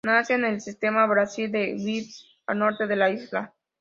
Nace 0.03 0.33
en 0.33 0.45
el 0.45 0.61
sistema 0.61 1.05
glaciar 1.05 1.51
del 1.51 1.75
Vatnajökull, 1.75 2.15
al 2.47 2.57
norte 2.57 2.87
de 2.87 2.95
la 2.95 3.09
isla. 3.11 3.53